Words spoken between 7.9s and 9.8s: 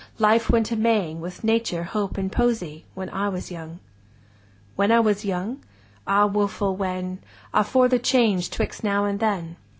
change 'twixt Now and Then!